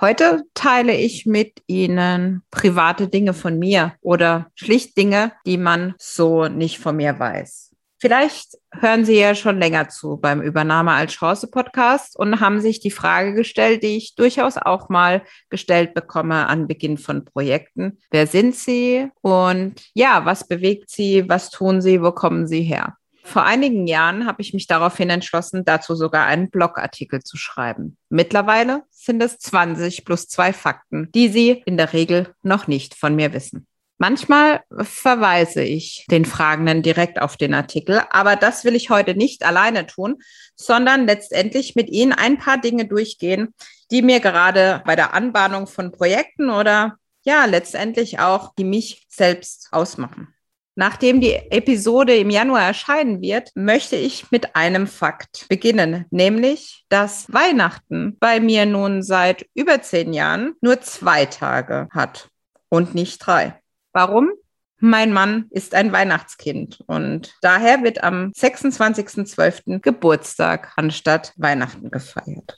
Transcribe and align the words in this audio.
Heute 0.00 0.44
teile 0.54 0.96
ich 0.96 1.26
mit 1.26 1.62
Ihnen 1.66 2.42
private 2.50 3.08
Dinge 3.08 3.34
von 3.34 3.58
mir 3.58 3.92
oder 4.00 4.46
schlicht 4.54 4.96
Dinge, 4.96 5.32
die 5.44 5.58
man 5.58 5.94
so 5.98 6.48
nicht 6.48 6.78
von 6.78 6.96
mir 6.96 7.18
weiß. 7.18 7.74
Vielleicht 7.98 8.56
hören 8.72 9.04
Sie 9.04 9.18
ja 9.18 9.34
schon 9.34 9.58
länger 9.58 9.90
zu 9.90 10.16
beim 10.16 10.40
Übernahme 10.40 10.92
als 10.92 11.12
Chance 11.12 11.50
Podcast 11.50 12.18
und 12.18 12.40
haben 12.40 12.62
sich 12.62 12.80
die 12.80 12.90
Frage 12.90 13.34
gestellt, 13.34 13.82
die 13.82 13.98
ich 13.98 14.14
durchaus 14.14 14.56
auch 14.56 14.88
mal 14.88 15.22
gestellt 15.50 15.92
bekomme 15.92 16.46
an 16.46 16.66
Beginn 16.66 16.96
von 16.96 17.26
Projekten. 17.26 17.98
Wer 18.10 18.26
sind 18.26 18.56
Sie 18.56 19.06
und 19.20 19.74
ja, 19.92 20.24
was 20.24 20.48
bewegt 20.48 20.88
Sie? 20.88 21.28
Was 21.28 21.50
tun 21.50 21.82
Sie? 21.82 22.00
Wo 22.00 22.12
kommen 22.12 22.46
Sie 22.46 22.62
her? 22.62 22.96
Vor 23.30 23.44
einigen 23.44 23.86
Jahren 23.86 24.26
habe 24.26 24.42
ich 24.42 24.54
mich 24.54 24.66
daraufhin 24.66 25.08
entschlossen, 25.08 25.64
dazu 25.64 25.94
sogar 25.94 26.26
einen 26.26 26.50
Blogartikel 26.50 27.22
zu 27.22 27.36
schreiben. 27.36 27.96
Mittlerweile 28.08 28.82
sind 28.90 29.22
es 29.22 29.38
20 29.38 30.04
plus 30.04 30.26
zwei 30.26 30.52
Fakten, 30.52 31.12
die 31.14 31.28
Sie 31.28 31.62
in 31.64 31.76
der 31.76 31.92
Regel 31.92 32.34
noch 32.42 32.66
nicht 32.66 32.96
von 32.96 33.14
mir 33.14 33.32
wissen. 33.32 33.68
Manchmal 33.98 34.62
verweise 34.80 35.62
ich 35.62 36.06
den 36.10 36.24
Fragenden 36.24 36.82
direkt 36.82 37.22
auf 37.22 37.36
den 37.36 37.54
Artikel, 37.54 38.02
aber 38.10 38.34
das 38.34 38.64
will 38.64 38.74
ich 38.74 38.90
heute 38.90 39.14
nicht 39.14 39.44
alleine 39.46 39.86
tun, 39.86 40.16
sondern 40.56 41.06
letztendlich 41.06 41.76
mit 41.76 41.88
Ihnen 41.88 42.12
ein 42.12 42.36
paar 42.36 42.58
Dinge 42.58 42.86
durchgehen, 42.86 43.54
die 43.92 44.02
mir 44.02 44.18
gerade 44.18 44.82
bei 44.84 44.96
der 44.96 45.14
Anbahnung 45.14 45.68
von 45.68 45.92
Projekten 45.92 46.50
oder 46.50 46.96
ja, 47.22 47.44
letztendlich 47.44 48.18
auch, 48.18 48.56
die 48.56 48.64
mich 48.64 49.06
selbst 49.08 49.68
ausmachen. 49.70 50.34
Nachdem 50.80 51.20
die 51.20 51.34
Episode 51.34 52.16
im 52.16 52.30
Januar 52.30 52.62
erscheinen 52.62 53.20
wird, 53.20 53.50
möchte 53.54 53.96
ich 53.96 54.30
mit 54.30 54.56
einem 54.56 54.86
Fakt 54.86 55.44
beginnen, 55.50 56.06
nämlich, 56.08 56.86
dass 56.88 57.30
Weihnachten 57.30 58.16
bei 58.18 58.40
mir 58.40 58.64
nun 58.64 59.02
seit 59.02 59.44
über 59.52 59.82
zehn 59.82 60.14
Jahren 60.14 60.54
nur 60.62 60.80
zwei 60.80 61.26
Tage 61.26 61.86
hat 61.92 62.30
und 62.70 62.94
nicht 62.94 63.18
drei. 63.18 63.60
Warum? 63.92 64.30
Mein 64.78 65.12
Mann 65.12 65.48
ist 65.50 65.74
ein 65.74 65.92
Weihnachtskind 65.92 66.82
und 66.86 67.34
daher 67.42 67.82
wird 67.82 68.02
am 68.02 68.32
26.12. 68.34 69.80
Geburtstag 69.80 70.72
anstatt 70.76 71.34
Weihnachten 71.36 71.90
gefeiert. 71.90 72.56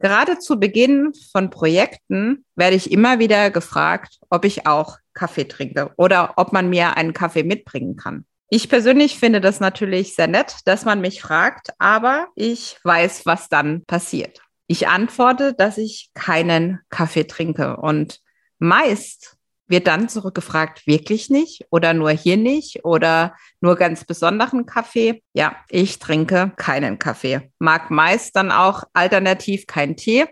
Gerade 0.00 0.38
zu 0.38 0.58
Beginn 0.58 1.12
von 1.32 1.50
Projekten 1.50 2.44
werde 2.56 2.76
ich 2.76 2.90
immer 2.90 3.18
wieder 3.18 3.50
gefragt, 3.50 4.18
ob 4.28 4.44
ich 4.44 4.66
auch 4.66 4.98
Kaffee 5.14 5.44
trinke 5.44 5.92
oder 5.96 6.34
ob 6.36 6.52
man 6.52 6.68
mir 6.68 6.96
einen 6.96 7.12
Kaffee 7.12 7.44
mitbringen 7.44 7.96
kann. 7.96 8.24
Ich 8.50 8.68
persönlich 8.68 9.18
finde 9.18 9.40
das 9.40 9.60
natürlich 9.60 10.14
sehr 10.14 10.28
nett, 10.28 10.58
dass 10.64 10.84
man 10.84 11.00
mich 11.00 11.22
fragt, 11.22 11.70
aber 11.78 12.28
ich 12.34 12.76
weiß, 12.84 13.24
was 13.24 13.48
dann 13.48 13.84
passiert. 13.86 14.42
Ich 14.66 14.88
antworte, 14.88 15.54
dass 15.54 15.78
ich 15.78 16.10
keinen 16.14 16.80
Kaffee 16.88 17.24
trinke 17.24 17.76
und 17.76 18.20
meist 18.58 19.36
wird 19.66 19.86
dann 19.86 20.08
zurückgefragt, 20.08 20.86
wirklich 20.86 21.30
nicht 21.30 21.66
oder 21.70 21.94
nur 21.94 22.10
hier 22.10 22.36
nicht 22.36 22.84
oder 22.84 23.34
nur 23.60 23.76
ganz 23.76 24.04
besonderen 24.04 24.66
Kaffee. 24.66 25.22
Ja, 25.32 25.56
ich 25.68 25.98
trinke 25.98 26.52
keinen 26.56 26.98
Kaffee. 26.98 27.50
Mag 27.58 27.90
meist 27.90 28.36
dann 28.36 28.50
auch 28.52 28.84
alternativ 28.92 29.66
kein 29.66 29.96
Tee, 29.96 30.26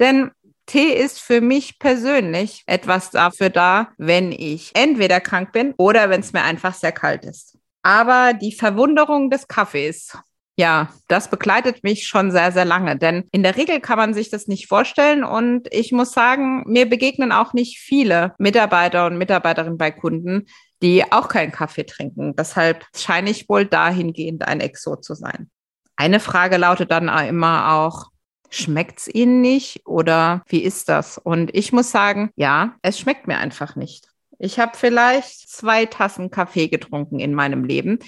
denn 0.00 0.30
Tee 0.66 0.92
ist 0.92 1.20
für 1.20 1.40
mich 1.40 1.78
persönlich 1.78 2.62
etwas 2.66 3.10
dafür 3.10 3.48
da, 3.48 3.88
wenn 3.96 4.32
ich 4.32 4.72
entweder 4.74 5.18
krank 5.20 5.52
bin 5.52 5.74
oder 5.78 6.10
wenn 6.10 6.20
es 6.20 6.32
mir 6.34 6.42
einfach 6.42 6.74
sehr 6.74 6.92
kalt 6.92 7.24
ist. 7.24 7.58
Aber 7.82 8.34
die 8.34 8.52
Verwunderung 8.52 9.30
des 9.30 9.48
Kaffees 9.48 10.18
ja, 10.58 10.88
das 11.06 11.30
begleitet 11.30 11.84
mich 11.84 12.08
schon 12.08 12.32
sehr, 12.32 12.50
sehr 12.50 12.64
lange, 12.64 12.98
denn 12.98 13.28
in 13.30 13.44
der 13.44 13.56
Regel 13.56 13.78
kann 13.78 13.96
man 13.96 14.12
sich 14.12 14.28
das 14.28 14.48
nicht 14.48 14.66
vorstellen 14.66 15.22
und 15.22 15.68
ich 15.72 15.92
muss 15.92 16.10
sagen, 16.10 16.64
mir 16.66 16.88
begegnen 16.88 17.30
auch 17.30 17.52
nicht 17.52 17.78
viele 17.78 18.34
Mitarbeiter 18.38 19.06
und 19.06 19.18
Mitarbeiterinnen 19.18 19.78
bei 19.78 19.92
Kunden, 19.92 20.46
die 20.82 21.12
auch 21.12 21.28
keinen 21.28 21.52
Kaffee 21.52 21.84
trinken. 21.84 22.34
Deshalb 22.34 22.84
scheine 22.96 23.30
ich 23.30 23.48
wohl 23.48 23.66
dahingehend 23.66 24.48
ein 24.48 24.60
Exot 24.60 25.04
zu 25.04 25.14
sein. 25.14 25.48
Eine 25.94 26.18
Frage 26.18 26.56
lautet 26.56 26.90
dann 26.90 27.08
immer 27.08 27.74
auch, 27.74 28.06
schmeckt's 28.50 29.06
Ihnen 29.06 29.40
nicht 29.40 29.86
oder 29.86 30.42
wie 30.48 30.64
ist 30.64 30.88
das? 30.88 31.18
Und 31.18 31.54
ich 31.54 31.72
muss 31.72 31.92
sagen, 31.92 32.30
ja, 32.34 32.74
es 32.82 32.98
schmeckt 32.98 33.28
mir 33.28 33.38
einfach 33.38 33.76
nicht. 33.76 34.08
Ich 34.40 34.58
habe 34.58 34.76
vielleicht 34.76 35.48
zwei 35.48 35.86
Tassen 35.86 36.30
Kaffee 36.30 36.66
getrunken 36.66 37.20
in 37.20 37.34
meinem 37.34 37.62
Leben 37.64 38.00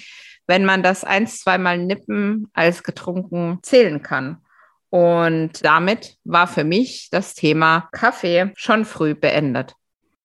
wenn 0.51 0.65
man 0.65 0.83
das 0.83 1.05
ein, 1.05 1.27
zweimal 1.27 1.77
nippen 1.77 2.51
als 2.51 2.83
getrunken 2.83 3.59
zählen 3.61 4.01
kann. 4.01 4.41
Und 4.89 5.63
damit 5.63 6.17
war 6.25 6.45
für 6.45 6.65
mich 6.65 7.07
das 7.09 7.35
Thema 7.35 7.87
Kaffee 7.93 8.51
schon 8.57 8.83
früh 8.83 9.15
beendet. 9.15 9.75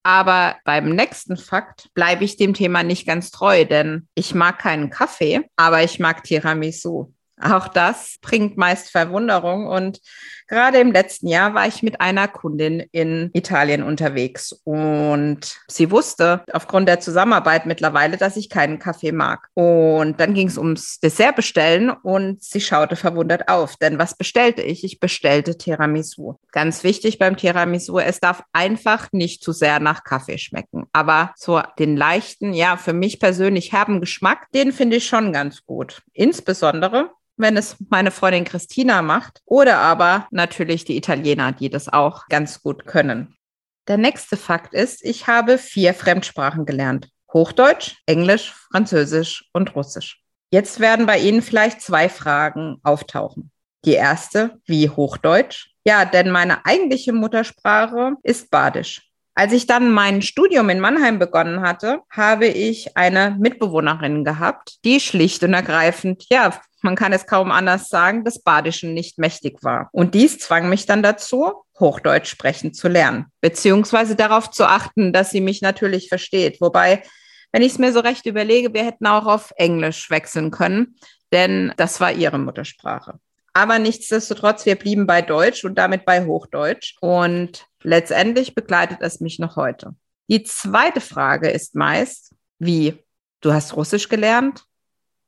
Aber 0.03 0.57
beim 0.65 0.89
nächsten 0.89 1.37
Fakt 1.37 1.95
bleibe 1.95 2.25
ich 2.25 2.37
dem 2.37 2.55
Thema 2.55 2.83
nicht 2.83 3.07
ganz 3.07 3.31
treu, 3.31 3.65
denn 3.65 4.09
ich 4.17 4.35
mag 4.35 4.59
keinen 4.59 4.91
Kaffee, 4.91 5.49
aber 5.55 5.85
ich 5.85 6.01
mag 6.01 6.25
Tiramisu. 6.25 7.15
Auch 7.41 7.69
das 7.69 8.17
bringt 8.21 8.57
meist 8.57 8.91
Verwunderung. 8.91 9.69
Und 9.69 10.01
gerade 10.47 10.79
im 10.79 10.93
letzten 10.93 11.29
Jahr 11.29 11.55
war 11.55 11.67
ich 11.67 11.83
mit 11.83 12.01
einer 12.01 12.29
Kundin 12.29 12.85
in 12.93 13.31
Italien 13.33 13.83
unterwegs 13.83 14.53
und 14.65 15.59
sie 15.69 15.91
wusste 15.91 16.45
aufgrund 16.53 16.89
der 16.89 17.01
Zusammenarbeit 17.01 17.67
mittlerweile, 17.67 18.17
dass 18.17 18.37
ich 18.37 18.51
keinen 18.51 18.79
Kaffee 18.79 19.13
mag. 19.13 19.49
Und 19.55 20.21
dann 20.21 20.35
ging 20.35 20.49
es 20.49 20.59
ums 20.59 21.01
Dessert 21.01 21.37
bestellen 21.37 21.91
und 21.91 22.43
sie 22.43 22.61
schaute 22.61 22.97
verwundert 22.97 23.49
auf. 23.49 23.77
Denn 23.77 23.99
was 23.99 24.17
bestellte 24.17 24.63
ich? 24.63 24.85
Ich 24.85 25.01
bestellte 25.01 25.59
Tiramisu. 25.59 26.35
Ganz 26.53 26.85
wichtig 26.85 27.19
beim 27.19 27.37
Tiramisu, 27.37 27.99
es 27.99 28.21
darf 28.21 28.43
einfach 28.53 29.13
nicht 29.13 29.43
zu 29.43 29.53
sehr 29.53 29.81
nach 29.81 30.05
Kaffee 30.05 30.39
schmecken. 30.39 30.87
Aber 30.93 31.33
so 31.37 31.61
den 31.79 31.97
leichten, 31.97 32.53
ja, 32.53 32.77
für 32.77 32.93
mich 32.93 33.21
persönlich 33.21 33.73
herben 33.73 34.01
Geschmack, 34.01 34.51
den 34.53 34.73
finde 34.73 34.97
ich 34.97 35.07
schon 35.07 35.33
ganz 35.33 35.65
gut. 35.65 36.03
Insbesondere 36.13 37.11
wenn 37.37 37.57
es 37.57 37.77
meine 37.89 38.11
Freundin 38.11 38.45
Christina 38.45 39.03
macht 39.03 39.41
oder 39.45 39.79
aber 39.79 40.27
natürlich 40.31 40.85
die 40.85 40.97
Italiener, 40.97 41.53
die 41.53 41.71
das 41.71 41.89
auch 41.89 42.27
ganz 42.29 42.63
gut 42.63 42.87
können. 42.87 43.37
Der 43.89 43.99
nächste 43.99 44.37
Fakt 44.37 44.75
ist, 44.75 45.05
ich 45.05 45.27
habe 45.27 45.59
vier 45.59 45.95
Fremdsprachen 45.95 46.67
gelernt. 46.67 47.09
Hochdeutsch, 47.33 47.97
Englisch, 48.07 48.53
Französisch 48.71 49.49
und 49.53 49.75
Russisch. 49.77 50.21
Jetzt 50.51 50.81
werden 50.81 51.07
bei 51.07 51.19
Ihnen 51.19 51.43
vielleicht 51.43 51.81
zwei 51.81 52.09
Fragen 52.09 52.79
auftauchen. 52.83 53.51
Die 53.85 53.93
erste, 53.93 54.61
wie 54.65 54.89
Hochdeutsch? 54.89 55.71
Ja, 55.85 56.05
denn 56.05 56.31
meine 56.31 56.65
eigentliche 56.67 57.13
Muttersprache 57.13 58.15
ist 58.23 58.51
Badisch. 58.51 59.03
Als 59.39 59.53
ich 59.53 59.67
dann 59.67 59.91
mein 59.91 60.23
Studium 60.23 60.71
in 60.71 60.81
Mannheim 60.81 61.19
begonnen 61.19 61.61
hatte, 61.61 62.01
habe 62.09 62.47
ich 62.47 62.97
eine 62.97 63.37
Mitbewohnerin 63.39 64.25
gehabt, 64.25 64.79
die 64.83 64.99
schlicht 64.99 65.43
und 65.43 65.53
ergreifend, 65.53 66.25
ja, 66.31 66.59
man 66.81 66.97
kann 66.97 67.13
es 67.13 67.27
kaum 67.27 67.51
anders 67.51 67.91
sagen, 67.91 68.25
des 68.25 68.43
Badischen 68.43 68.95
nicht 68.95 69.19
mächtig 69.19 69.63
war. 69.63 69.91
Und 69.93 70.15
dies 70.15 70.39
zwang 70.39 70.71
mich 70.71 70.87
dann 70.87 71.03
dazu, 71.03 71.53
Hochdeutsch 71.79 72.31
sprechen 72.31 72.73
zu 72.73 72.89
lernen, 72.89 73.27
beziehungsweise 73.43 74.17
darauf 74.17 74.51
zu 74.51 74.65
achten, 74.65 75.13
dass 75.13 75.33
sie 75.33 75.43
mich 75.43 75.61
natürlich 75.61 76.09
versteht. 76.09 76.63
Wobei, 76.63 77.03
wenn 77.53 77.61
ich 77.61 77.73
es 77.73 77.79
mir 77.79 77.93
so 77.93 78.01
recht 78.01 78.25
überlege, 78.25 78.73
wir 78.73 78.87
hätten 78.87 79.07
auch 79.07 79.27
auf 79.27 79.53
Englisch 79.57 80.09
wechseln 80.09 80.51
können, 80.51 80.97
denn 81.31 81.75
das 81.77 82.01
war 82.01 82.11
ihre 82.11 82.39
Muttersprache. 82.39 83.21
Aber 83.57 83.79
nichtsdestotrotz, 83.79 84.67
wir 84.67 84.77
blieben 84.77 85.07
bei 85.07 85.23
Deutsch 85.23 85.65
und 85.65 85.77
damit 85.77 86.05
bei 86.05 86.27
Hochdeutsch. 86.27 86.97
Und 87.01 87.67
Letztendlich 87.87 88.57
begleitet 88.57 88.99
es 89.01 89.21
mich 89.21 89.39
noch 89.39 89.55
heute. 89.55 89.95
Die 90.29 90.43
zweite 90.43 91.01
Frage 91.01 91.51
ist 91.51 91.77
meist, 91.77 92.35
wie? 92.59 92.99
Du 93.41 93.53
hast 93.53 93.77
Russisch 93.77 94.09
gelernt? 94.09 94.65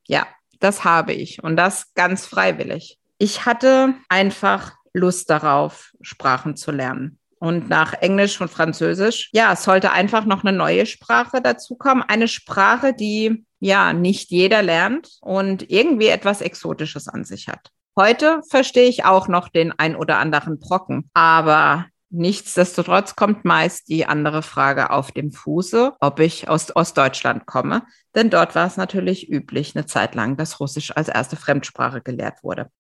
Ja, 0.09 0.27
das 0.59 0.83
habe 0.83 1.13
ich 1.13 1.41
und 1.45 1.55
das 1.55 1.95
ganz 1.95 2.27
freiwillig. 2.27 2.99
Ich 3.19 3.47
hatte 3.47 3.95
einfach 4.09 4.73
Lust 4.93 5.31
darauf, 5.31 5.93
Sprachen 6.01 6.57
zu 6.57 6.73
lernen. 6.73 7.21
Und 7.39 7.69
nach 7.69 7.93
Englisch 7.93 8.41
und 8.41 8.51
Französisch, 8.51 9.31
ja, 9.33 9.53
es 9.53 9.63
sollte 9.63 9.93
einfach 9.93 10.25
noch 10.25 10.43
eine 10.43 10.57
neue 10.57 10.87
Sprache 10.87 11.41
dazukommen. 11.41 12.03
Eine 12.03 12.27
Sprache, 12.27 12.93
die 12.93 13.47
ja 13.61 13.93
nicht 13.93 14.33
jeder 14.33 14.63
lernt 14.63 15.19
und 15.21 15.71
irgendwie 15.71 16.09
etwas 16.09 16.41
Exotisches 16.41 17.07
an 17.07 17.23
sich 17.23 17.47
hat. 17.47 17.71
Heute 17.97 18.41
verstehe 18.49 18.89
ich 18.89 19.05
auch 19.05 19.29
noch 19.29 19.49
den 19.49 19.71
ein 19.79 19.95
oder 19.95 20.19
anderen 20.19 20.59
Brocken, 20.59 21.09
aber 21.15 21.87
Nichtsdestotrotz 22.11 23.17
kommt 23.17 23.45
meist 23.45 23.89
die 23.89 24.07
andere 24.07 24.43
Frage 24.43 24.91
auf 24.91 25.13
dem 25.13 25.31
Fuße, 25.31 25.93
ob 26.01 26.21
ich 26.21 26.49
aus 26.49 26.75
Ostdeutschland 26.75 27.45
komme, 27.45 27.83
denn 28.15 28.31
dort 28.31 28.55
war 28.55 28.67
es 28.67 28.79
natürlich 28.79 29.31
üblich, 29.31 29.77
eine 29.77 29.85
Zeit 29.85 30.15
lang, 30.15 30.37
dass 30.37 30.59
Russisch 30.59 30.97
als 30.97 31.09
erste 31.09 31.37
Fremdsprache 31.37 32.01
gelehrt 32.01 32.43
wurde. 32.43 32.71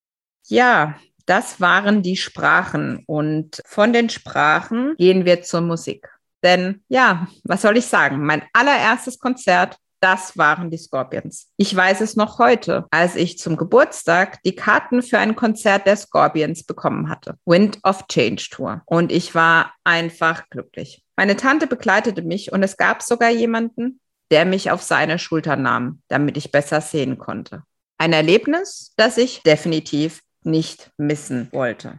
Ja, 0.46 0.94
das 1.26 1.60
waren 1.60 2.02
die 2.02 2.16
Sprachen 2.16 3.04
und 3.06 3.60
von 3.66 3.92
den 3.92 4.08
Sprachen 4.08 4.94
gehen 4.96 5.26
wir 5.26 5.42
zur 5.42 5.60
Musik. 5.60 6.08
Denn 6.42 6.82
ja, 6.88 7.28
was 7.44 7.62
soll 7.62 7.76
ich 7.76 7.86
sagen? 7.86 8.25
Mein 8.25 8.42
allererstes 8.54 9.19
Konzert 9.19 9.76
das 10.00 10.37
waren 10.39 10.71
die 10.71 10.79
Scorpions. 10.79 11.49
Ich 11.56 11.75
weiß 11.75 12.00
es 12.00 12.17
noch 12.17 12.39
heute, 12.39 12.87
als 12.91 13.17
ich 13.17 13.39
zum 13.39 13.56
Geburtstag 13.56 14.43
die 14.43 14.55
Karten 14.55 15.03
für 15.03 15.19
ein 15.19 15.37
Konzert 15.37 15.87
der 15.87 15.97
Scorpions 15.97 16.65
bekommen 16.65 17.09
hatte. 17.09 17.37
Wind 17.45 17.79
of 17.83 18.06
Change 18.09 18.49
Tour. 18.50 18.83
Und 18.87 19.12
ich 19.12 19.35
war 19.35 19.75
einfach 19.85 20.49
glücklich. 20.50 21.03
Meine 21.17 21.37
Tante 21.37 21.67
begleitete 21.67 22.23
mich 22.23 22.53
und 22.53 22.62
es 22.62 22.77
gab 22.77 23.03
sogar 23.03 23.31
jemanden, 23.31 24.00
der 24.31 24.45
mich 24.45 24.71
auf 24.71 24.83
seine 24.83 25.19
Schulter 25.19 25.56
nahm, 25.56 26.03
damit 26.09 26.37
ich 26.37 26.53
besser 26.53 26.81
sehen 26.81 27.19
konnte. 27.19 27.62
Ein 27.99 28.12
Erlebnis, 28.12 28.93
das 28.97 29.19
ich 29.19 29.43
definitiv 29.43 30.23
nicht 30.45 30.93
missen 30.97 31.49
wollte. 31.53 31.99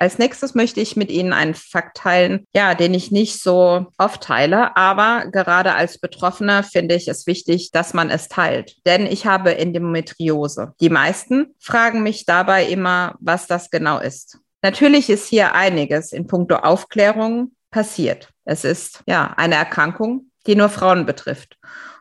Als 0.00 0.16
nächstes 0.16 0.54
möchte 0.54 0.80
ich 0.80 0.96
mit 0.96 1.10
Ihnen 1.10 1.34
einen 1.34 1.52
Fakt 1.52 1.98
teilen, 1.98 2.46
ja, 2.54 2.74
den 2.74 2.94
ich 2.94 3.10
nicht 3.10 3.42
so 3.42 3.86
oft 3.98 4.22
teile, 4.22 4.74
aber 4.74 5.26
gerade 5.30 5.74
als 5.74 5.98
Betroffener 5.98 6.62
finde 6.62 6.94
ich 6.94 7.06
es 7.06 7.26
wichtig, 7.26 7.70
dass 7.70 7.92
man 7.92 8.08
es 8.08 8.28
teilt. 8.28 8.76
Denn 8.86 9.04
ich 9.04 9.26
habe 9.26 9.58
Endometriose. 9.58 10.72
Die 10.80 10.88
meisten 10.88 11.54
fragen 11.58 12.02
mich 12.02 12.24
dabei 12.24 12.64
immer, 12.64 13.16
was 13.20 13.46
das 13.46 13.68
genau 13.68 13.98
ist. 13.98 14.38
Natürlich 14.62 15.10
ist 15.10 15.28
hier 15.28 15.54
einiges 15.54 16.12
in 16.12 16.26
puncto 16.26 16.56
Aufklärung 16.56 17.52
passiert. 17.70 18.30
Es 18.46 18.64
ist 18.64 19.02
ja 19.06 19.34
eine 19.36 19.56
Erkrankung, 19.56 20.30
die 20.46 20.56
nur 20.56 20.70
Frauen 20.70 21.04
betrifft. 21.04 21.58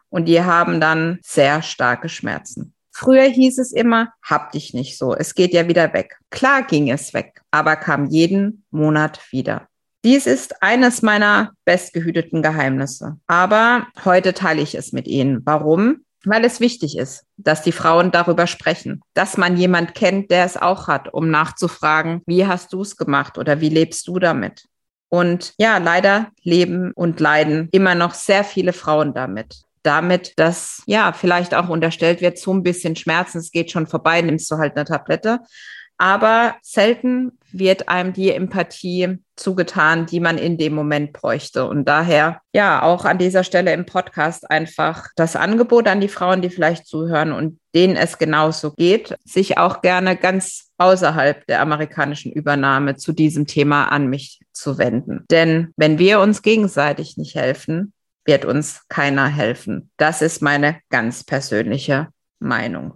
Und 0.07 0.25
die 0.25 0.41
haben 0.41 0.79
dann 0.79 1.19
sehr 1.21 1.61
starke 1.61 2.07
Schmerzen. 2.07 2.73
Früher 2.99 3.23
hieß 3.23 3.59
es 3.59 3.71
immer, 3.71 4.11
hab 4.21 4.51
dich 4.51 4.73
nicht 4.73 4.97
so, 4.97 5.15
es 5.15 5.33
geht 5.33 5.53
ja 5.53 5.69
wieder 5.69 5.93
weg. 5.93 6.17
Klar 6.31 6.63
ging 6.63 6.91
es 6.91 7.13
weg, 7.13 7.39
aber 7.49 7.77
kam 7.77 8.07
jeden 8.07 8.65
Monat 8.71 9.21
wieder. 9.31 9.69
Dies 10.03 10.27
ist 10.27 10.61
eines 10.61 11.01
meiner 11.01 11.53
bestgehüteten 11.63 12.43
Geheimnisse. 12.43 13.15
Aber 13.25 13.87
heute 14.03 14.33
teile 14.33 14.61
ich 14.61 14.75
es 14.75 14.91
mit 14.91 15.07
Ihnen. 15.07 15.45
Warum? 15.45 16.03
Weil 16.25 16.43
es 16.43 16.59
wichtig 16.59 16.97
ist, 16.97 17.23
dass 17.37 17.61
die 17.61 17.71
Frauen 17.71 18.11
darüber 18.11 18.47
sprechen, 18.47 18.99
dass 19.13 19.37
man 19.37 19.55
jemand 19.55 19.95
kennt, 19.95 20.29
der 20.29 20.43
es 20.43 20.57
auch 20.57 20.89
hat, 20.89 21.13
um 21.13 21.31
nachzufragen, 21.31 22.21
wie 22.25 22.47
hast 22.47 22.73
du 22.73 22.81
es 22.81 22.97
gemacht 22.97 23.37
oder 23.37 23.61
wie 23.61 23.69
lebst 23.69 24.09
du 24.09 24.19
damit? 24.19 24.65
Und 25.07 25.53
ja, 25.57 25.77
leider 25.77 26.31
leben 26.43 26.91
und 26.95 27.21
leiden 27.21 27.69
immer 27.71 27.95
noch 27.95 28.13
sehr 28.13 28.43
viele 28.43 28.73
Frauen 28.73 29.13
damit 29.13 29.68
damit, 29.83 30.33
dass 30.37 30.83
ja 30.85 31.13
vielleicht 31.13 31.53
auch 31.55 31.69
unterstellt 31.69 32.21
wird, 32.21 32.37
so 32.37 32.53
ein 32.53 32.63
bisschen 32.63 32.95
Schmerzen, 32.95 33.39
es 33.39 33.51
geht 33.51 33.71
schon 33.71 33.87
vorbei, 33.87 34.21
nimmst 34.21 34.49
du 34.51 34.57
halt 34.57 34.75
eine 34.75 34.85
Tablette. 34.85 35.39
Aber 36.01 36.55
selten 36.61 37.33
wird 37.51 37.89
einem 37.89 38.13
die 38.13 38.31
Empathie 38.31 39.17
zugetan, 39.35 40.05
die 40.05 40.21
man 40.21 40.37
in 40.37 40.57
dem 40.57 40.73
Moment 40.73 41.11
bräuchte. 41.11 41.65
Und 41.65 41.89
daher, 41.89 42.39
ja, 42.53 42.83
auch 42.83 43.03
an 43.03 43.17
dieser 43.17 43.43
Stelle 43.43 43.73
im 43.73 43.85
Podcast 43.85 44.49
einfach 44.49 45.07
das 45.17 45.35
Angebot 45.35 45.89
an 45.89 45.99
die 45.99 46.07
Frauen, 46.07 46.41
die 46.41 46.49
vielleicht 46.49 46.87
zuhören 46.87 47.33
und 47.33 47.59
denen 47.75 47.97
es 47.97 48.17
genauso 48.17 48.71
geht, 48.71 49.17
sich 49.25 49.57
auch 49.57 49.81
gerne 49.81 50.15
ganz 50.15 50.69
außerhalb 50.77 51.45
der 51.47 51.59
amerikanischen 51.61 52.31
Übernahme 52.31 52.95
zu 52.95 53.11
diesem 53.11 53.45
Thema 53.45 53.91
an 53.91 54.07
mich 54.07 54.39
zu 54.53 54.77
wenden. 54.77 55.25
Denn 55.29 55.73
wenn 55.75 55.99
wir 55.99 56.21
uns 56.21 56.41
gegenseitig 56.41 57.17
nicht 57.17 57.35
helfen, 57.35 57.91
wird 58.29 58.45
uns 58.45 58.87
keiner 58.89 59.25
helfen. 59.25 59.89
Das 59.97 60.21
ist 60.21 60.43
meine 60.43 60.79
ganz 60.91 61.23
persönliche 61.23 62.09
Meinung. 62.37 62.93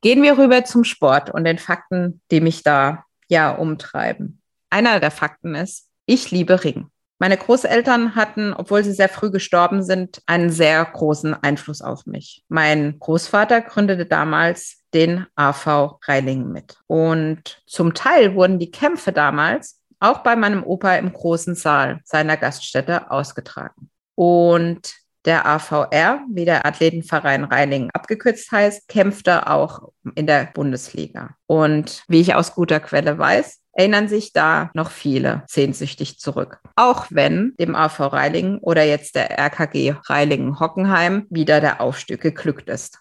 Gehen 0.00 0.22
wir 0.22 0.38
rüber 0.38 0.64
zum 0.64 0.84
Sport 0.84 1.28
und 1.28 1.44
den 1.44 1.58
Fakten, 1.58 2.22
die 2.30 2.40
mich 2.40 2.62
da 2.62 3.04
ja 3.28 3.50
umtreiben. 3.50 4.40
Einer 4.70 4.98
der 4.98 5.10
Fakten 5.10 5.54
ist, 5.54 5.90
ich 6.06 6.30
liebe 6.30 6.64
Ring. 6.64 6.86
Meine 7.18 7.36
Großeltern 7.36 8.14
hatten, 8.14 8.54
obwohl 8.54 8.82
sie 8.82 8.94
sehr 8.94 9.10
früh 9.10 9.30
gestorben 9.30 9.82
sind, 9.82 10.22
einen 10.24 10.48
sehr 10.48 10.82
großen 10.82 11.34
Einfluss 11.34 11.82
auf 11.82 12.06
mich. 12.06 12.42
Mein 12.48 12.98
Großvater 13.00 13.60
gründete 13.60 14.06
damals 14.06 14.78
den 14.94 15.26
AV 15.34 15.98
Reilingen 16.06 16.52
mit. 16.52 16.78
Und 16.86 17.62
zum 17.66 17.92
Teil 17.92 18.34
wurden 18.34 18.58
die 18.58 18.70
Kämpfe 18.70 19.12
damals 19.12 19.78
auch 19.98 20.20
bei 20.20 20.36
meinem 20.36 20.64
Opa 20.64 20.94
im 20.94 21.12
großen 21.12 21.54
Saal 21.54 22.00
seiner 22.04 22.38
Gaststätte 22.38 23.10
ausgetragen. 23.10 23.89
Und 24.20 24.96
der 25.24 25.46
AVR, 25.46 26.20
wie 26.30 26.44
der 26.44 26.66
Athletenverein 26.66 27.44
Rheiningen 27.44 27.88
abgekürzt 27.94 28.52
heißt, 28.52 28.86
kämpfte 28.86 29.46
auch 29.46 29.92
in 30.14 30.26
der 30.26 30.50
Bundesliga. 30.52 31.36
Und 31.46 32.02
wie 32.06 32.20
ich 32.20 32.34
aus 32.34 32.54
guter 32.54 32.80
Quelle 32.80 33.16
weiß, 33.16 33.60
erinnern 33.72 34.08
sich 34.08 34.34
da 34.34 34.70
noch 34.74 34.90
viele 34.90 35.44
sehnsüchtig 35.46 36.18
zurück. 36.18 36.60
Auch 36.76 37.06
wenn 37.08 37.54
dem 37.58 37.74
AV 37.74 38.12
Reilingen 38.12 38.58
oder 38.58 38.84
jetzt 38.84 39.14
der 39.14 39.38
RKG 39.38 39.94
Reilingen-Hockenheim 40.04 41.26
wieder 41.30 41.62
der 41.62 41.80
Aufstieg 41.80 42.20
geglückt 42.20 42.68
ist. 42.68 42.98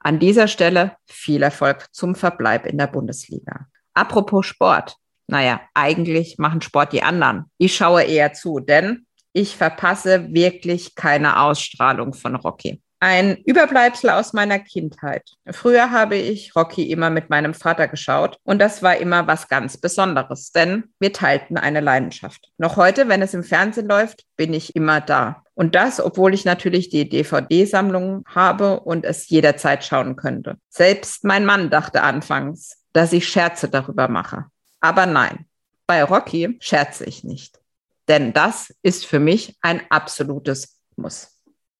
An 0.00 0.20
dieser 0.20 0.48
Stelle 0.48 0.96
viel 1.06 1.42
Erfolg 1.42 1.88
zum 1.92 2.14
Verbleib 2.14 2.64
in 2.64 2.78
der 2.78 2.86
Bundesliga. 2.86 3.66
Apropos 3.92 4.46
Sport. 4.46 4.96
Naja, 5.26 5.60
eigentlich 5.74 6.38
machen 6.38 6.62
Sport 6.62 6.94
die 6.94 7.02
anderen. 7.02 7.50
Ich 7.58 7.76
schaue 7.76 8.04
eher 8.04 8.32
zu, 8.32 8.58
denn 8.58 9.04
ich 9.32 9.56
verpasse 9.56 10.32
wirklich 10.32 10.94
keine 10.94 11.40
Ausstrahlung 11.40 12.14
von 12.14 12.36
Rocky. 12.36 12.80
Ein 13.00 13.36
Überbleibsel 13.38 14.10
aus 14.10 14.32
meiner 14.32 14.60
Kindheit. 14.60 15.28
Früher 15.50 15.90
habe 15.90 16.14
ich 16.14 16.54
Rocky 16.54 16.88
immer 16.88 17.10
mit 17.10 17.30
meinem 17.30 17.52
Vater 17.52 17.88
geschaut 17.88 18.38
und 18.44 18.60
das 18.60 18.80
war 18.80 18.96
immer 18.96 19.26
was 19.26 19.48
ganz 19.48 19.76
Besonderes, 19.76 20.52
denn 20.52 20.84
wir 21.00 21.12
teilten 21.12 21.56
eine 21.56 21.80
Leidenschaft. 21.80 22.50
Noch 22.58 22.76
heute, 22.76 23.08
wenn 23.08 23.20
es 23.20 23.34
im 23.34 23.42
Fernsehen 23.42 23.88
läuft, 23.88 24.22
bin 24.36 24.54
ich 24.54 24.76
immer 24.76 25.00
da. 25.00 25.42
Und 25.54 25.74
das, 25.74 26.00
obwohl 26.00 26.32
ich 26.32 26.44
natürlich 26.44 26.90
die 26.90 27.08
DVD-Sammlung 27.08 28.24
habe 28.26 28.78
und 28.78 29.04
es 29.04 29.28
jederzeit 29.28 29.84
schauen 29.84 30.14
könnte. 30.14 30.56
Selbst 30.68 31.24
mein 31.24 31.44
Mann 31.44 31.70
dachte 31.70 32.02
anfangs, 32.02 32.76
dass 32.92 33.12
ich 33.12 33.26
Scherze 33.26 33.68
darüber 33.68 34.06
mache. 34.06 34.44
Aber 34.80 35.06
nein, 35.06 35.46
bei 35.88 36.04
Rocky 36.04 36.56
scherze 36.60 37.04
ich 37.04 37.24
nicht. 37.24 37.61
Denn 38.08 38.32
das 38.32 38.74
ist 38.82 39.06
für 39.06 39.20
mich 39.20 39.56
ein 39.60 39.82
absolutes 39.90 40.80
Muss. 40.96 41.28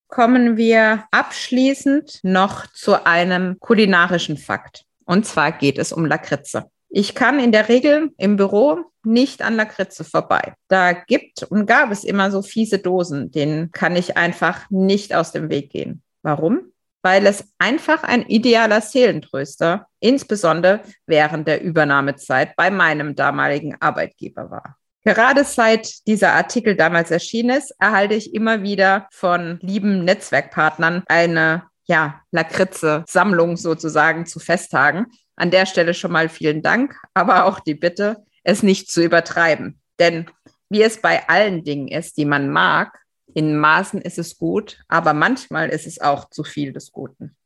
Kommen 0.09 0.57
wir 0.57 1.05
abschließend 1.11 2.21
noch 2.23 2.67
zu 2.67 3.07
einem 3.07 3.59
kulinarischen 3.61 4.37
Fakt. 4.37 4.85
Und 5.05 5.27
zwar 5.27 5.53
geht 5.53 5.79
es 5.79 5.93
um 5.93 6.05
Lakritze. 6.05 6.71
Ich 6.89 7.15
kann 7.15 7.41
in 7.41 7.53
der 7.53 7.71
Regel 7.71 8.11
im 8.19 8.37
Büro 8.37 8.85
nicht 9.05 9.41
an 9.41 9.57
Lakritze 9.57 10.05
vorbei. 10.05 10.55
Da 10.69 10.93
gibt 10.93 11.43
und 11.45 11.67
gab 11.67 11.91
es 11.91 12.05
immer 12.05 12.31
so 12.31 12.43
fiese 12.43 12.79
Dosen, 12.79 13.31
denen 13.31 13.73
kann 13.73 13.97
ich 13.97 14.17
einfach 14.17 14.69
nicht 14.71 15.15
aus 15.15 15.33
dem 15.33 15.49
Weg 15.49 15.71
gehen. 15.71 16.03
Warum? 16.23 16.73
Weil 17.01 17.27
es 17.27 17.45
einfach 17.59 18.05
ein 18.05 18.27
idealer 18.27 18.81
Seelentröster, 18.81 19.89
insbesondere 19.99 20.83
während 21.07 21.49
der 21.49 21.63
Übernahmezeit 21.63 22.55
bei 22.55 22.71
meinem 22.71 23.17
damaligen 23.17 23.81
Arbeitgeber 23.81 24.51
war. 24.51 24.77
Gerade 25.05 25.45
seit 25.45 26.07
dieser 26.07 26.33
Artikel 26.33 26.77
damals 26.77 27.11
erschienen 27.11 27.57
ist, 27.59 27.75
erhalte 27.81 28.15
ich 28.15 28.35
immer 28.35 28.63
wieder 28.63 29.09
von 29.11 29.59
lieben 29.61 30.05
Netzwerkpartnern 30.05 31.03
eine 31.07 31.65
ja, 31.87 32.21
Lakritze-Sammlung 32.31 33.57
sozusagen 33.57 34.27
zu 34.27 34.39
Festtagen. 34.39 35.07
An 35.35 35.51
der 35.51 35.67
Stelle 35.67 35.95
schon 35.95 36.13
mal 36.13 36.29
vielen 36.29 36.63
Dank, 36.63 36.95
aber 37.15 37.47
auch 37.47 37.59
die 37.59 37.75
Bitte, 37.75 38.25
es 38.45 38.63
nicht 38.63 38.91
zu 38.91 39.03
übertreiben. 39.03 39.81
Denn 39.99 40.27
wie 40.69 40.83
es 40.83 41.01
bei 41.01 41.29
allen 41.29 41.65
Dingen 41.65 41.89
ist, 41.89 42.17
die 42.17 42.25
man 42.25 42.49
mag, 42.51 42.99
in 43.35 43.57
Maßen 43.57 44.01
ist 44.01 44.19
es 44.19 44.39
gut, 44.39 44.79
aber 44.89 45.15
manchmal 45.15 45.69
ist 45.71 45.87
es 45.87 46.01
auch 46.01 46.31
zu 46.31 46.45
viel 46.45 46.73
des 46.73 46.93
Guten. 46.93 47.37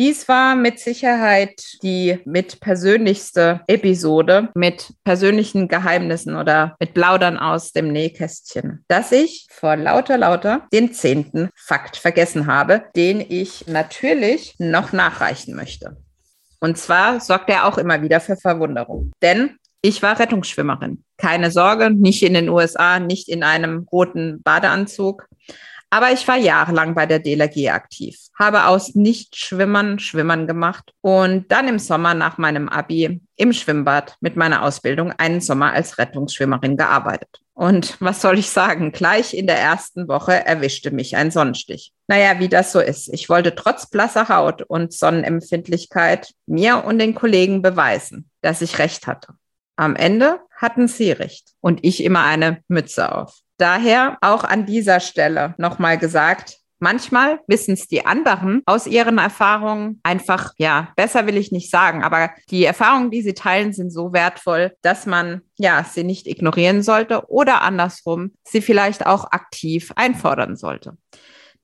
Dies 0.00 0.28
war 0.28 0.56
mit 0.56 0.78
Sicherheit 0.78 1.62
die 1.82 2.20
mit 2.24 2.60
persönlichste 2.60 3.60
Episode 3.66 4.48
mit 4.54 4.94
persönlichen 5.04 5.68
Geheimnissen 5.68 6.36
oder 6.36 6.74
mit 6.80 6.94
Plaudern 6.94 7.36
aus 7.36 7.72
dem 7.72 7.92
Nähkästchen, 7.92 8.82
dass 8.88 9.12
ich 9.12 9.46
vor 9.50 9.76
lauter 9.76 10.16
lauter 10.16 10.66
den 10.72 10.94
zehnten 10.94 11.50
Fakt 11.54 11.98
vergessen 11.98 12.46
habe, 12.46 12.84
den 12.96 13.20
ich 13.20 13.66
natürlich 13.66 14.54
noch 14.56 14.94
nachreichen 14.94 15.54
möchte. 15.54 15.98
Und 16.60 16.78
zwar 16.78 17.20
sorgt 17.20 17.50
er 17.50 17.66
auch 17.66 17.76
immer 17.76 18.00
wieder 18.00 18.20
für 18.20 18.38
Verwunderung. 18.38 19.12
Denn 19.20 19.58
ich 19.82 20.02
war 20.02 20.18
Rettungsschwimmerin. 20.18 21.04
Keine 21.18 21.50
Sorge, 21.50 21.90
nicht 21.90 22.22
in 22.22 22.32
den 22.32 22.48
USA, 22.48 23.00
nicht 23.00 23.28
in 23.28 23.42
einem 23.42 23.86
roten 23.92 24.42
Badeanzug. 24.42 25.26
Aber 25.92 26.12
ich 26.12 26.26
war 26.28 26.36
jahrelang 26.36 26.94
bei 26.94 27.04
der 27.04 27.18
DLRG 27.18 27.70
aktiv, 27.70 28.16
habe 28.38 28.66
aus 28.66 28.94
Nichtschwimmern 28.94 29.98
Schwimmern 29.98 30.46
gemacht 30.46 30.92
und 31.00 31.50
dann 31.50 31.66
im 31.66 31.80
Sommer 31.80 32.14
nach 32.14 32.38
meinem 32.38 32.68
Abi 32.68 33.20
im 33.34 33.52
Schwimmbad 33.52 34.16
mit 34.20 34.36
meiner 34.36 34.62
Ausbildung 34.62 35.12
einen 35.18 35.40
Sommer 35.40 35.72
als 35.72 35.98
Rettungsschwimmerin 35.98 36.76
gearbeitet. 36.76 37.40
Und 37.54 37.96
was 38.00 38.22
soll 38.22 38.38
ich 38.38 38.48
sagen? 38.48 38.92
Gleich 38.92 39.34
in 39.34 39.48
der 39.48 39.58
ersten 39.58 40.06
Woche 40.06 40.46
erwischte 40.46 40.92
mich 40.92 41.16
ein 41.16 41.32
Sonnenstich. 41.32 41.92
Naja, 42.06 42.38
wie 42.38 42.48
das 42.48 42.70
so 42.70 42.80
ist. 42.80 43.12
Ich 43.12 43.28
wollte 43.28 43.54
trotz 43.54 43.90
blasser 43.90 44.28
Haut 44.28 44.62
und 44.62 44.92
Sonnenempfindlichkeit 44.92 46.32
mir 46.46 46.84
und 46.84 47.00
den 47.00 47.14
Kollegen 47.14 47.62
beweisen, 47.62 48.30
dass 48.42 48.62
ich 48.62 48.78
recht 48.78 49.06
hatte. 49.06 49.34
Am 49.76 49.96
Ende 49.96 50.40
hatten 50.56 50.88
sie 50.88 51.10
recht 51.10 51.50
und 51.60 51.80
ich 51.82 52.04
immer 52.04 52.24
eine 52.24 52.62
Mütze 52.68 53.12
auf. 53.12 53.40
Daher 53.60 54.16
auch 54.22 54.42
an 54.42 54.64
dieser 54.64 55.00
Stelle 55.00 55.54
nochmal 55.58 55.98
gesagt, 55.98 56.56
Manchmal 56.82 57.40
wissen 57.46 57.74
es 57.74 57.88
die 57.88 58.06
anderen 58.06 58.62
aus 58.64 58.86
ihren 58.86 59.18
Erfahrungen 59.18 60.00
einfach, 60.02 60.54
ja, 60.56 60.88
besser 60.96 61.26
will 61.26 61.36
ich 61.36 61.52
nicht 61.52 61.70
sagen, 61.70 62.02
aber 62.02 62.30
die 62.48 62.64
Erfahrungen, 62.64 63.10
die 63.10 63.20
sie 63.20 63.34
teilen, 63.34 63.74
sind 63.74 63.90
so 63.90 64.14
wertvoll, 64.14 64.72
dass 64.80 65.04
man, 65.04 65.42
ja, 65.58 65.84
sie 65.84 66.04
nicht 66.04 66.26
ignorieren 66.26 66.82
sollte 66.82 67.28
oder 67.28 67.60
andersrum, 67.60 68.32
sie 68.44 68.62
vielleicht 68.62 69.04
auch 69.04 69.30
aktiv 69.30 69.92
einfordern 69.94 70.56
sollte. 70.56 70.96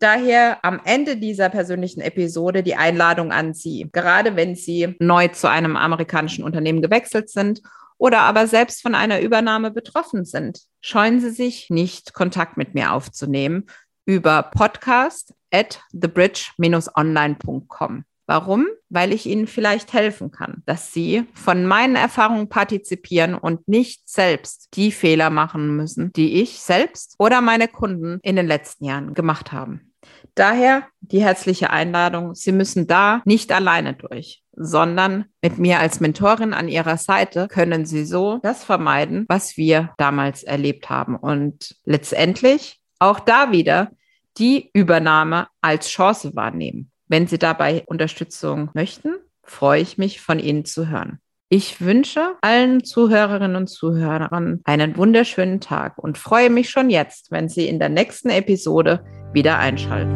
Daher 0.01 0.63
am 0.63 0.83
Ende 0.85 1.17
dieser 1.17 1.49
persönlichen 1.49 2.03
Episode 2.03 2.63
die 2.63 2.77
Einladung 2.77 3.33
an 3.33 3.55
Sie, 3.55 3.89
gerade 3.91 4.37
wenn 4.37 4.55
Sie 4.55 4.95
neu 4.99 5.29
zu 5.29 5.49
einem 5.49 5.79
amerikanischen 5.79 6.45
Unternehmen 6.45 6.83
gewechselt 6.83 7.31
sind 7.31 7.63
oder 7.99 8.21
aber 8.21 8.47
selbst 8.47 8.83
von 8.83 8.95
einer 8.95 9.21
Übernahme 9.21 9.71
betroffen 9.71 10.25
sind. 10.25 10.61
Scheuen 10.81 11.21
Sie 11.21 11.31
sich 11.31 11.69
nicht, 11.71 12.15
Kontakt 12.15 12.57
mit 12.57 12.75
mir 12.75 12.93
aufzunehmen, 12.93 13.67
über 14.05 14.43
podcast 14.43 15.35
at 15.53 15.81
thebridge-online.com. 15.93 18.05
Warum? 18.29 18.67
Weil 18.89 19.13
ich 19.13 19.27
Ihnen 19.27 19.47
vielleicht 19.47 19.93
helfen 19.93 20.33
kann, 20.33 20.65
dass 20.67 20.93
Sie 20.93 21.27
von 21.35 21.65
meinen 21.65 21.95
Erfahrungen 21.95 22.49
partizipieren 22.49 23.35
und 23.35 23.69
nicht 23.69 24.09
selbst 24.09 24.71
die 24.75 24.91
Fehler 24.91 25.31
machen 25.31 25.77
müssen, 25.77 26.13
die 26.13 26.43
ich 26.43 26.59
selbst 26.59 27.15
oder 27.19 27.41
meine 27.41 27.69
Kunden 27.69 28.19
in 28.23 28.35
den 28.35 28.49
letzten 28.49 28.85
Jahren 28.85 29.15
gemacht 29.15 29.53
haben. 29.53 29.93
Daher 30.35 30.87
die 31.01 31.23
herzliche 31.23 31.71
Einladung, 31.71 32.35
Sie 32.35 32.53
müssen 32.53 32.87
da 32.87 33.23
nicht 33.25 33.53
alleine 33.53 33.95
durch, 33.95 34.43
sondern 34.53 35.27
mit 35.43 35.59
mir 35.59 35.81
als 35.81 36.01
Mentorin 36.01 36.53
an 36.53 36.69
Ihrer 36.69 36.99
Seite 36.99 37.49
können 37.49 37.87
Sie 37.87 38.05
so 38.05 38.39
das 38.43 38.65
vermeiden, 38.65 39.25
was 39.29 39.57
wir 39.57 39.95
damals 39.99 40.43
erlebt 40.43 40.91
haben. 40.91 41.17
Und 41.17 41.77
letztendlich 41.85 42.81
auch 42.99 43.21
da 43.21 43.53
wieder 43.53 43.91
die 44.39 44.71
Übernahme 44.73 45.49
als 45.61 45.89
Chance 45.89 46.35
wahrnehmen. 46.35 46.91
Wenn 47.09 47.27
Sie 47.27 47.39
dabei 47.39 47.85
Unterstützung 47.87 48.71
möchten, 48.75 49.15
freue 49.43 49.81
ich 49.81 49.97
mich, 49.97 50.21
von 50.21 50.39
Ihnen 50.39 50.65
zu 50.65 50.89
hören. 50.89 51.21
Ich 51.49 51.81
wünsche 51.81 52.33
allen 52.41 52.83
Zuhörerinnen 52.83 53.55
und 53.55 53.69
Zuhörern 53.69 54.63
einen 54.65 54.97
wunderschönen 54.97 55.61
Tag 55.61 55.97
und 55.97 56.19
freue 56.19 56.51
mich 56.51 56.71
schon 56.71 56.91
jetzt, 56.91 57.31
wenn 57.31 57.49
Sie 57.49 57.69
in 57.69 57.79
der 57.79 57.89
nächsten 57.89 58.31
Episode 58.31 59.05
wieder 59.33 59.57
einschalten. 59.59 60.13